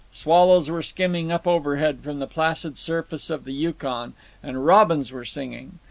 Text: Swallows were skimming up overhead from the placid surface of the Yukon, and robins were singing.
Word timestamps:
Swallows 0.11 0.67
were 0.67 0.81
skimming 0.81 1.31
up 1.31 1.45
overhead 1.45 1.99
from 2.01 2.17
the 2.17 2.25
placid 2.25 2.75
surface 2.75 3.29
of 3.29 3.43
the 3.45 3.53
Yukon, 3.53 4.15
and 4.41 4.65
robins 4.65 5.11
were 5.11 5.25
singing. 5.25 5.77